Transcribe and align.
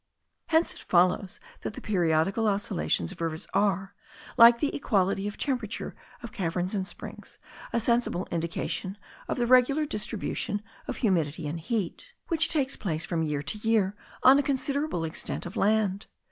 Hence 0.47 0.73
it 0.73 0.79
follows 0.79 1.39
that 1.61 1.75
the 1.75 1.79
periodical 1.79 2.47
oscillations 2.47 3.11
of 3.11 3.21
rivers 3.21 3.45
are, 3.53 3.93
like 4.35 4.57
the 4.57 4.75
equality 4.75 5.27
of 5.27 5.37
temperature 5.37 5.93
of 6.23 6.31
caverns 6.31 6.73
and 6.73 6.87
springs, 6.87 7.37
a 7.71 7.79
sensible 7.79 8.27
indication 8.31 8.97
of 9.27 9.37
the 9.37 9.45
regular 9.45 9.85
distribution 9.85 10.63
of 10.87 10.97
humidity 10.97 11.47
and 11.47 11.59
heat, 11.59 12.13
which 12.29 12.49
takes 12.49 12.75
place 12.75 13.05
from 13.05 13.21
year 13.21 13.43
to 13.43 13.59
year 13.59 13.95
on 14.23 14.39
a 14.39 14.43
considerable 14.43 15.03
extent 15.03 15.45
of 15.45 15.55
land. 15.55 16.07